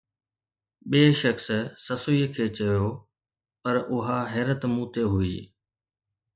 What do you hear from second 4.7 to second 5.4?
مون تي هئي